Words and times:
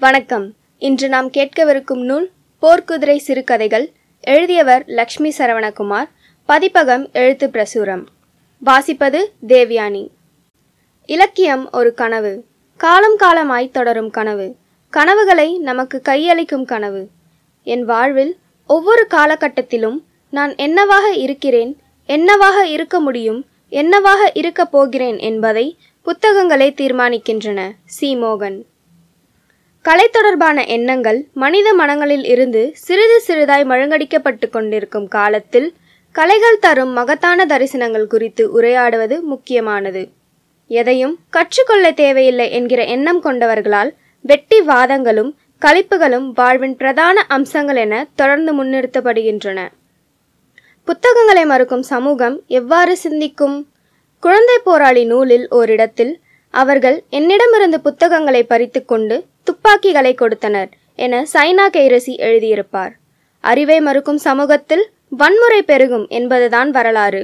வணக்கம். 0.00 0.52
இன்று 0.78 1.08
நாம் 1.08 1.30
கேட்கவிருக்கும் 1.30 2.02
நூல் 2.02 2.30
போர்க்குதிரை 2.62 3.16
சிறுகதைகள் 3.16 3.92
எழுதியவர் 4.20 4.84
லக்ஷ்மி 4.86 5.32
சரவணகுமார் 5.38 6.08
பதிப்பகம் 6.46 7.08
எழுத்து 7.12 7.48
பிரசுரம். 7.48 8.06
வாசிப்பது 8.66 9.24
தேவ்யானி. 9.46 10.08
இலக்கியம் 11.06 11.70
ஒரு 11.72 11.94
கனவு. 11.94 12.44
காலம் 12.76 13.16
காலமாய் 13.16 13.70
தொடரும் 13.70 14.10
கனவு. 14.10 14.54
கனவுகளை 14.90 15.58
நமக்கு 15.58 16.02
கையளிக்கும் 16.04 16.64
கனவு. 16.64 17.08
என் 17.62 17.84
வாழ்வில் 17.84 18.38
ஒவ்வொரு 18.66 19.06
காலகட்டத்திலும் 19.10 20.04
நான் 20.30 20.56
என்னவாக 20.56 21.12
இருக்கிறேன் 21.12 21.76
என்னவாக 22.06 22.66
இருக்க 22.66 23.00
முடியும் 23.00 23.46
என்னவாக 23.68 24.30
இருக்கப் 24.34 24.72
போகிறேன் 24.72 25.18
என்பதை 25.18 25.76
புத்தகங்களே 26.06 26.74
தீர்மானிக்கின்றன. 26.74 27.70
சி. 27.84 28.16
மோகன். 28.16 28.62
கலை 29.82 30.08
தொடர்பான 30.08 30.64
எண்ணங்கள் 30.66 31.26
மனித 31.34 31.74
மனங்களில் 31.74 32.24
இருந்து 32.24 32.70
சிறிது 32.74 33.22
சிறிதாய் 33.26 33.64
மழுங்கடிக்கப்பட்டு 33.64 34.50
கொண்டிருக்கும் 34.50 35.08
காலத்தில் 35.08 35.74
கலைகள் 36.12 36.58
தரும் 36.58 36.90
மகத்தான 36.90 37.46
தரிசனங்கள் 37.46 38.06
குறித்து 38.06 38.60
உரையாடுவது 38.60 39.20
முக்கியமானது. 39.20 40.08
எதையும் 40.66 41.18
கற்றுக்கொள்ள 41.30 41.92
தேவையில்லை 41.92 42.52
என்கிற 42.52 42.84
எண்ணம் 42.84 43.22
கொண்டவர்களால் 43.22 43.94
வெட்டி 44.20 44.60
வாதங்களும் 44.60 45.30
கழிப்புகளும் 45.62 46.32
வாழ்வின் 46.34 46.76
பிரதான 46.76 47.24
அம்சங்கள் 47.28 47.76
என 47.76 48.08
தொடர்ந்து 48.14 48.64
முன்னிறுத்தப்படுகின்றன. 48.64 49.68
புத்தகங்களை 50.84 51.44
மறுக்கும் 51.44 51.82
சமூகம் 51.82 52.42
எவ்வாறு 52.46 52.96
சிந்திக்கும்? 52.96 53.68
குழந்தை 54.20 54.58
போராளி 54.64 55.04
நூலில் 55.04 55.48
ஓரிடத்தில் 55.50 56.20
அவர்கள் 56.50 57.02
என்னிடமிருந்து 57.10 57.80
புத்தகங்களை 57.80 58.42
பறித்துக்கொண்டு 58.42 59.28
துப்பாக்கிகளை 59.46 60.14
கொடுத்தனர் 60.14 60.70
என 60.94 61.22
சைனா 61.32 61.66
கைரசி 61.76 62.14
எழுதியிருப்பார். 62.26 62.92
அறிவை 63.44 63.80
மறுக்கும் 63.80 64.18
சமூகத்தில் 64.18 64.84
வன்முறை 65.08 65.62
பெருகும் 65.62 66.06
என்பதுதான் 66.08 66.70
வரலாறு. 66.70 67.22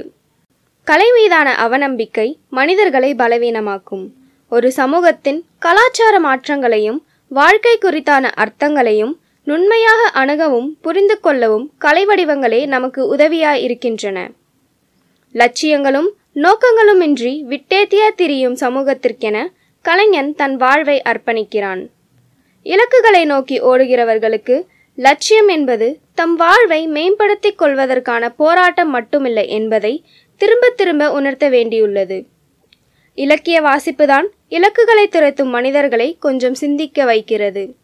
கலை 0.83 1.09
மீதான 1.11 1.47
அவநம்பிக்கை 1.65 2.27
மனிதர்களை 2.49 3.13
பலவீனமாக்கும். 3.13 4.05
ஒரு 4.49 4.71
சமூகத்தின் 4.71 5.39
கலாச்சார 5.59 6.15
மாற்றங்களையும் 6.19 6.99
வாழ்க்கை 7.31 7.77
குறித்தான 7.85 8.25
அர்த்தங்களையும் 8.43 9.13
நுண்மையாக 9.43 10.01
அணுகவும் 10.11 10.77
புரிந்து 10.81 11.19
கொள்ளவும் 11.19 11.65
கலை 11.77 12.05
வடிவங்களே 12.05 12.67
நமக்கு 12.67 13.15
உதவியாய் 13.15 13.61
இருக்கின்றன 13.61 14.17
லட்சியங்களும் 15.35 16.09
நோக்கங்களுமின்றி 16.35 17.33
விட்டேத்தியா 17.53 18.07
திரியும் 18.15 18.57
சமூகத்திற்கென 18.59 19.37
கலைஞன் 19.81 20.35
தன் 20.35 20.55
வாழ்வை 20.55 21.01
அர்ப்பணிக்கிறான். 21.05 21.81
இலக்குகளை 22.63 23.25
நோக்கி 23.25 23.61
ஓடுகிறவர்களுக்கு 23.61 24.65
லட்சியம் 24.95 25.47
என்பது 25.47 25.99
தம் 26.15 26.35
வாழ்வை 26.35 26.87
மேம்படுத்திக் 26.87 27.57
கொள்வதற்கான 27.57 28.29
போராட்டம் 28.29 28.95
மட்டுமில்லை 28.95 29.47
என்பதை 29.47 30.03
திரும்ப 30.35 30.69
திரும்ப 30.69 31.11
உணர்த்த 31.11 31.49
வேண்டியுள்ளது. 31.49 32.25
இலக்கிய 33.15 33.61
வாசிப்புதான் 33.61 34.25
இலக்குகளை 34.47 35.07
துரைத்தும் 35.07 35.49
மனிதர்களை 35.49 36.17
கொஞ்சம் 36.19 36.53
சிந்திக்க 36.53 37.05
வைக்கிறது. 37.05 37.75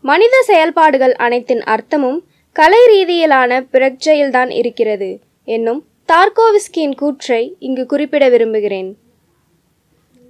மனித 0.00 0.42
செயல்பாடுகள் 0.42 1.12
அனைத்தின் 1.12 1.60
அர்த்தமும் 1.60 2.18
கலை 2.52 2.78
ரீதியிலான 2.90 3.66
பிரக்ஜையில்தான் 3.72 4.50
இருக்கிறது 4.50 5.18
என்னும் 5.44 5.84
தார்கோவிஸ்கியின் 6.12 6.94
கூற்றை 6.94 7.56
இங்கு 7.58 7.86
குறிப்பிட 7.86 8.28
விரும்புகிறேன். 8.28 8.96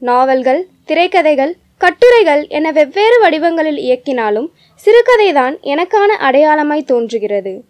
நாவல்கள் 0.01 0.67
திரைக்கதைகள் 0.87 1.53
கட்டுரைகள் 1.81 2.47
என 2.49 2.71
வெவ்வேறு 2.71 3.21
வடிவங்களில் 3.21 3.79
இயக்கினாலும் 3.79 4.47
சிறுகதைதான் 4.85 5.55
எனக்கான 5.63 6.11
அடையாளமாய் 6.19 6.85
தோன்றுகிறது. 6.85 7.65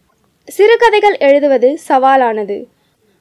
சிறுகதைகள் 0.48 1.16
எழுதுவது 1.18 1.78
சவாலானது. 1.88 2.64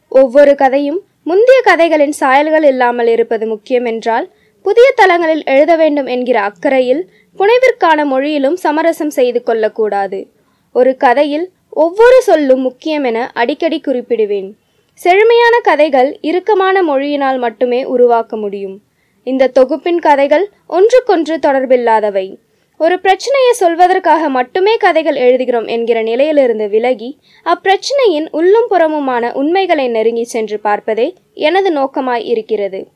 ஒவ்வொரு 0.09 0.55
கதையும் 0.55 0.99
முந்தைய 1.23 1.61
கதைகளின் 1.61 2.11
சாயல்கள் 2.11 2.63
இல்லாமல் 2.63 3.07
இருப்பது 3.07 3.47
முக்கியம் 3.47 3.85
என்றால் 3.85 4.31
புதிய 4.61 4.91
தளங்களில் 4.95 5.43
எழுத 5.45 5.75
வேண்டும் 5.75 6.05
என்கிற 6.05 6.39
அக்கறையில் 6.41 7.03
புனைவிற்கான 7.39 8.05
மொழியிலும் 8.05 8.55
சமரசம் 8.55 9.09
செய்து 9.09 9.43
கொள்ளக்கூடாது. 9.43 10.27
ஒரு 10.71 10.97
கதையில் 10.97 11.51
ஒவ்வொரு 11.69 12.21
சொல்லும் 12.21 12.59
முக்கியம் 12.59 13.03
என 13.03 13.31
அடிக்கடி 13.33 13.81
குறிப்பிடுவேன். 13.87 14.49
செழுமையான 14.93 15.59
கதைகள் 15.59 16.17
இறுக்கமான 16.21 16.83
மொழியினால் 16.83 17.37
மட்டுமே 17.37 17.83
உருவாக்க 17.83 18.37
முடியும். 18.37 18.81
இந்த 19.23 19.47
தொகுப்பின் 19.47 19.99
கதைகள் 19.99 20.49
ஒன்றுக்கொன்று 20.67 21.37
தொடர்பில்லாதவை. 21.37 22.37
ஒரு 22.77 22.99
பிரச்சனையை 22.99 23.51
சொல்வதற்காக 23.59 24.27
மட்டுமே 24.27 24.77
கதைகள் 24.77 25.15
எழுதுகிறோம் 25.15 25.67
என்கிற 25.67 26.01
நிலையிலிருந்து 26.01 26.69
விலகி 26.69 27.19
அப்பிரச்சனையின் 27.45 28.27
உள்ளும் 28.31 28.67
புறமுமான 28.69 29.33
உண்மைகளை 29.33 29.87
நெருங்கி 29.87 30.23
சென்று 30.23 30.59
பார்ப்பதே 30.59 31.13
எனது 31.33 31.69
நோக்கமாய் 31.73 32.25
இருக்கிறது. 32.25 32.87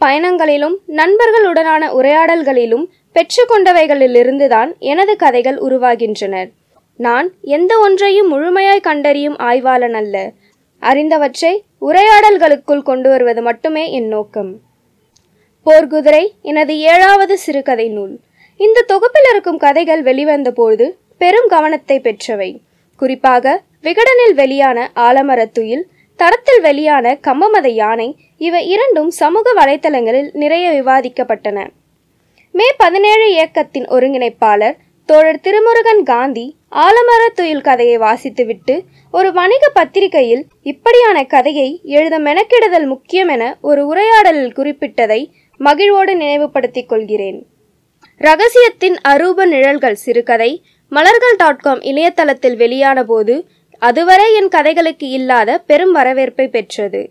பயணங்களிலும் 0.00 0.76
நண்பர்களுடனான 0.88 1.82
உரையாடல்களிலும் 2.00 2.86
பெற்றுக்கொண்டவைகளிலிருந்துதான் 3.14 4.78
எனது 4.78 5.16
கதைகள் 5.16 5.58
உருவாகின்றனர் 5.58 6.50
நான் 6.96 7.32
எந்த 7.42 7.78
ஒன்றையும் 7.78 8.28
முழுமையாய் 8.32 8.80
கண்டறியும் 8.80 9.36
ஆய்வாளன் 9.36 9.94
அல்ல. 9.94 10.32
அறிந்தவற்றை 10.82 11.52
உரையாடல்களுக்குள் 11.80 12.82
கொண்டு 12.82 13.08
வருவது 13.08 13.42
மட்டுமே 13.42 13.92
என் 13.92 14.08
நோக்கம். 14.08 14.68
போர்க்குதிரை 15.66 16.24
எனது 16.40 16.78
ஏழாவது 16.78 17.38
சிறுகதை 17.38 17.88
நூல். 17.88 18.14
இந்த 18.60 18.82
தொகுப்பில் 18.82 19.28
இருக்கும் 19.30 19.58
கதைகள் 19.58 20.02
வெளிவந்தபோது 20.02 20.86
பெரும் 21.18 21.48
கவனத்தை 21.48 21.96
பெற்றவை. 21.98 22.50
குறிப்பாக 22.96 23.62
விகடனில் 23.82 24.34
வெளியான 24.34 24.78
ஆலமரத்துயில் 24.94 25.84
தரத்தில் 26.16 26.60
வெளியான 26.60 27.18
கம்மமத 27.26 27.66
யானை 27.72 28.08
இவை 28.36 28.68
இரண்டும் 28.68 29.10
சமூக 29.10 29.52
வலைத்தளங்களில் 29.52 30.30
நிறைய 30.32 30.66
விவாதிக்கப்பட்டன. 30.70 31.58
மே 32.54 32.66
பதினேழு 32.76 33.26
இயக்கத்தின் 33.32 33.86
ஒருங்கிணைப்பாளர் 33.86 34.76
தோழர் 35.08 35.40
திருமுருகன் 35.40 36.02
காந்தி 36.02 36.46
ஆலமரத்துயில் 36.78 37.60
கதையை 37.60 37.96
வாசித்துவிட்டு 37.98 38.74
ஒரு 39.10 39.32
வணிக 39.32 39.70
பத்திரிகையில் 39.74 40.42
இப்படியான 40.62 41.24
கதையை 41.24 41.68
எழுத 41.84 42.18
மெனக்கிடுதல் 42.18 42.86
முக்கியம் 42.86 43.28
என 43.28 43.44
ஒரு 43.60 43.86
உரையாடலில் 43.86 44.52
குறிப்பிட்டதை 44.52 45.20
மகிழ்வோடு 45.60 46.16
நினைவுபடுத்திக் 46.16 46.88
கொள்கிறேன் 46.88 47.46
ரகசியத்தின் 48.16 48.96
அரூப 49.08 49.44
நிழல்கள் 49.46 49.94
சிறுகதை 49.94 50.62
மலர்கள் 50.88 51.36
டாட் 51.36 51.58
காம் 51.58 51.80
இணையதளத்தில் 51.80 52.56
வெளியான 52.56 53.04
போது 53.04 53.44
அதுவரை 53.78 54.34
என் 54.34 54.48
கதைகளுக்கு 54.48 55.08
இல்லாத 55.08 55.58
பெரும் 55.58 55.92
வரவேற்பை 55.92 56.48
பெற்றது. 56.48 57.10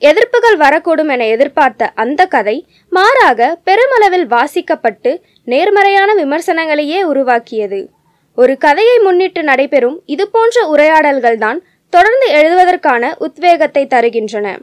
எதிர்ப்புகள் 0.00 0.56
வரக்கூடும் 0.56 1.10
என 1.10 1.26
எதிர்பார்த்த 1.26 1.92
அந்த 1.94 2.26
கதை 2.26 2.66
மாறாக 2.90 3.58
பெருமளவில் 3.64 4.26
வாசிக்கப்பட்டு 4.26 5.20
நேர்மறையான 5.44 6.14
விமர்சனங்களையே 6.14 7.02
உருவாக்கியது. 7.02 7.90
ஒரு 8.36 8.58
கதையை 8.58 8.98
முன்னிட்டு 8.98 9.42
நடைபெறும் 9.42 10.02
இதுபோன்ற 10.06 10.74
உரையாடல்கள்தான் 10.76 11.58
தொடர்ந்து 11.90 12.28
எழுதுவதற்கான 12.28 13.14
உத்வேகத்தை 13.18 13.86
தருகின்றன. 13.86 14.58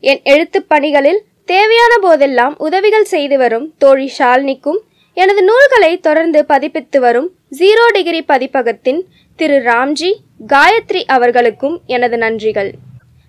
என் 0.00 0.20
எழுத்துப் 0.24 0.68
பணிகளில் 0.68 1.22
தேவையான 1.52 1.98
போதெல்லாம் 1.98 2.54
உதவிகள் 2.58 3.04
செய்து 3.04 3.38
வரும். 3.38 3.74
தோழி 3.78 4.12
ஷால்னிக்கும் 4.18 4.78
எனது 5.14 5.42
நூல்களை 5.42 6.00
தொடர்ந்து 6.00 6.44
பதிப்பித்து 6.48 6.98
வரும் 6.98 7.30
ஜீரோ 7.58 7.86
டிகிரி 7.92 8.20
பதிப்பகத்தின் 8.28 9.00
திரு 9.36 9.54
ராம்ஜி 9.54 10.14
காயத்ரி 10.46 11.02
அவர்களுக்கும் 11.06 11.80
எனது 11.86 12.16
நன்றிகள். 12.16 12.70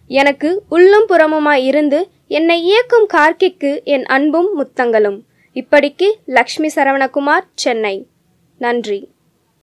எனக்கு 0.08 0.64
உள்ளும் 0.70 1.08
புறமுமாய் 1.10 1.64
இருந்து 1.64 2.08
என்னை 2.28 2.64
இயக்கும் 2.64 3.08
கார்க்கிக்கு 3.14 3.84
என் 3.84 4.06
அன்பும் 4.06 4.50
முத்தங்களும். 4.60 5.20
இப்படிக்கு 5.54 6.10
லக்ஷ்மி 6.26 6.70
சரவணகுமார் 6.76 7.48
சென்னை. 7.56 8.08
நன்றி. 8.58 9.13